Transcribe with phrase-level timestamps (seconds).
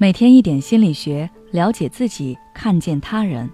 [0.00, 3.50] 每天一点心理学，了解自己，看见他人。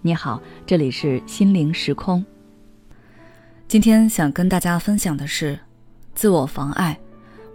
[0.00, 2.24] 你好，这里是心灵时空。
[3.66, 5.58] 今天想跟大家分享的是，
[6.14, 6.96] 自我妨碍。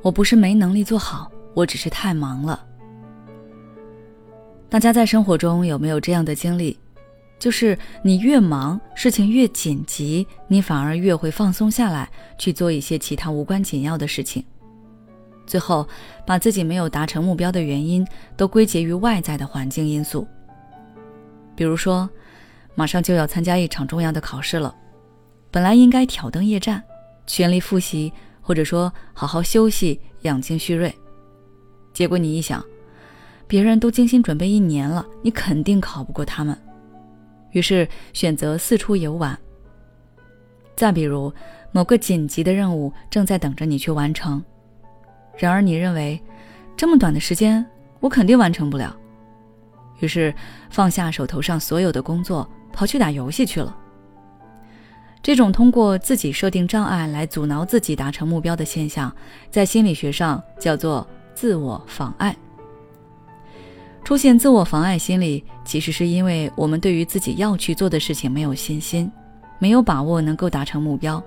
[0.02, 2.62] 我不是没能力做好，我只是太忙了。
[4.68, 6.78] 大家在生活中有没有这样的经历？
[7.40, 14.44] 就是你越忙，事情越紧急，你反而越会放松下来，去做一些其他无关紧要的事情。
[15.52, 15.86] 最后，
[16.26, 20.26] 把自己没有达成目标的原因都归结于外在的环境因素。
[21.58, 22.10] 比如说，
[22.74, 24.74] 马上就要参加一场重要的考试了，
[25.52, 26.82] 本来应该挑灯夜战，
[27.28, 30.96] 全力复习，或者说好好休息，养精蓄锐。
[31.92, 32.64] 结果你一想，
[33.46, 36.58] 别人都精心准备一年了，你肯定考不过他们，
[37.52, 39.38] 于是选择四处游玩。
[40.78, 41.30] 再比如，
[41.74, 44.42] 某个紧急的任务正在等着你去完成。
[45.38, 46.22] 然而，你认为
[46.78, 47.66] 这么短的时间，
[48.00, 48.96] 我肯定完成不了。
[50.00, 50.34] 于是，
[50.70, 53.76] 放下手头上所有的工作，跑去打游戏去了。
[55.24, 59.16] 这种通过自己设定障碍来阻挠自己达成目标的现象，
[59.52, 62.36] 在心理学上叫做自我妨碍。
[64.04, 69.12] 出现自我妨碍心理，其实是因为我们对于自己要去做的事情没有信心，
[69.60, 71.24] 没有把握能够达成目标。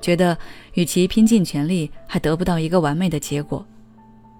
[0.00, 0.36] 觉得
[0.74, 3.64] 与其拼尽全力还得不到一个完美的结果，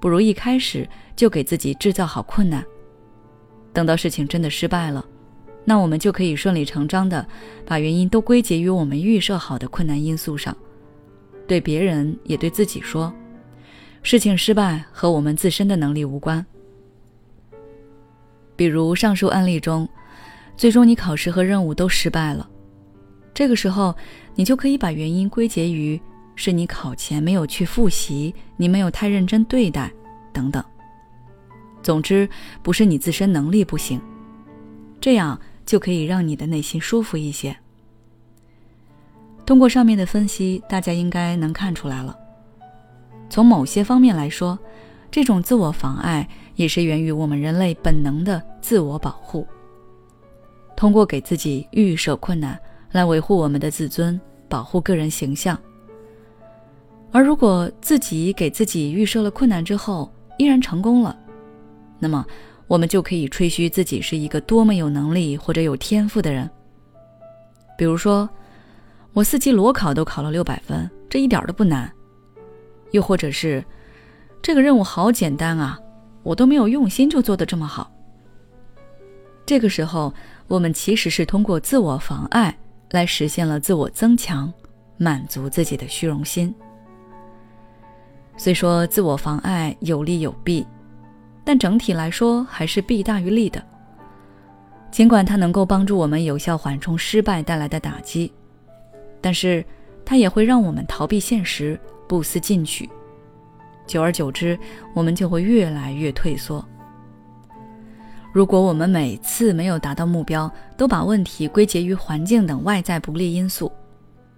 [0.00, 2.64] 不如一开始就给自己制造好困难。
[3.72, 5.04] 等到事情真的失败了，
[5.64, 7.26] 那我们就可以顺理成章的
[7.66, 10.56] 把原因都归结于我们预设好的困难因素上，
[11.46, 13.12] 对别人也对自己说，
[14.02, 16.44] 事情失败和我们自身的能力无关。
[18.56, 19.88] 比如上述案例中，
[20.56, 22.48] 最终你考试和任务都失败了。
[23.40, 23.96] 这个时候，
[24.34, 25.98] 你就可以把原因归结于
[26.36, 29.90] 是你考前没有去复习，你没有太认真对待，
[30.30, 30.62] 等等。
[31.82, 32.28] 总之，
[32.62, 33.98] 不是你自身能力不行，
[35.00, 37.56] 这样就可以让你的内心舒服一些。
[39.46, 42.14] 通过上面的分析，大家应该能看出来了。
[43.30, 44.58] 从某些方面来说，
[45.10, 49.48] 这种自我妨碍也是源于我们人类本能的自我保护。
[50.76, 52.60] 通过给自己预设困难。
[52.92, 55.58] 来维护我们的自尊，保护个人形象。
[57.12, 61.16] 而如果自己给自己预设了困难之后依然成功了，
[61.98, 62.24] 那么
[62.66, 66.48] 我们就可以吹嘘自己是一个多么有能力或者有天赋的人。
[67.76, 68.28] 比如说，
[69.12, 71.90] 我四级裸考都考了六百分，这一点都不难。
[72.92, 73.64] 又或者是，
[74.40, 75.78] 这个任务好简单啊，
[76.22, 77.90] 我都没有用心就做得这么好。
[79.44, 80.14] 这个时候，
[80.46, 82.56] 我们其实是通过自我妨碍。
[82.90, 84.52] 来实现了自我增强，
[84.96, 86.54] 满足自己的虚荣心。
[88.36, 90.66] 虽说自我妨碍有利有弊，
[91.44, 93.62] 但整体来说还是弊大于利的。
[94.90, 98.32] 尽管它能够帮助我们有效缓冲失败带来的打击，
[99.20, 99.64] 但是
[100.04, 102.90] 它也会让我们逃避现实，不思进取。
[103.86, 104.58] 久而久之，
[104.94, 106.64] 我们就会越来越退缩。
[108.32, 113.70] 如果我们每次没有达到目标，都把问题归结于环境等外在不利因素，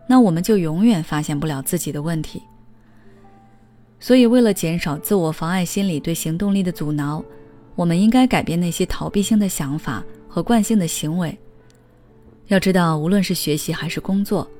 [0.06, 2.42] 那我们就永远发现不了自己的问题。
[4.00, 7.22] 所以，为了减少自我妨碍心理对行动力的阻挠，
[7.76, 11.38] 我们应该改变那些逃避性的想法和惯性的行为。
[12.48, 14.50] 要知道，无论是学习还是工作，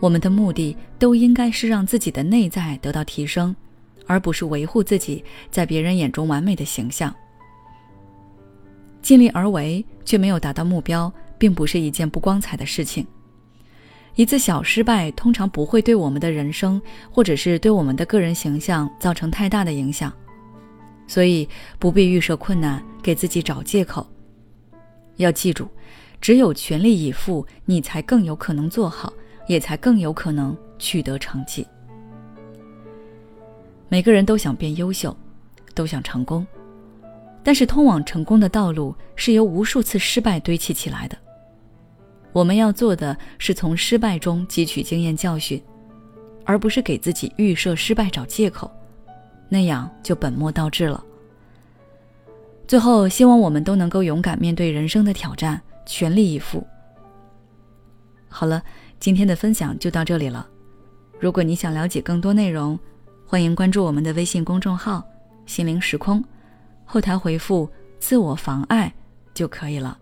[0.00, 3.54] 我们的目的都应该是让自己的内在得到提升，
[4.06, 7.14] 而不是维护自己在别人眼中完美的形象。
[9.10, 13.04] 尽力而为却没有达到目标，并不是一件不光彩的事情。
[14.14, 20.12] 一次小失败通常不会对我们的人生，或者是对我们的个人形象造成太大的影响，
[21.08, 24.06] 所以不必预设困难，给自己找借口。
[25.16, 25.66] 要记住，
[26.20, 29.12] 只有全力以赴，你才更有可能做好，
[29.48, 31.66] 也才更有可能取得成绩。
[33.88, 35.16] 每个人都想变优秀，
[35.74, 36.46] 都想成功。
[37.42, 41.16] 但是，通往成功的道路是由无数次失败堆砌起来的。
[42.32, 45.60] 我们要做的是从失败中汲取经验教训，
[46.44, 48.70] 而不是给自己预设失败找借口，
[49.48, 51.02] 那样就本末倒置了。
[52.68, 56.64] 最后，希望我们都能够勇敢面对人生的挑战，全力以赴。
[58.28, 58.62] 好了，
[59.00, 60.46] 今天的分享就到这里了。
[61.18, 62.78] 如果你想了解更多内容，
[63.26, 65.02] 欢迎关注我们的微信公众号
[65.46, 66.22] “心灵时空”。
[66.92, 67.70] 后台回复
[68.00, 68.92] “自我妨碍”
[69.32, 69.96] 就可以了。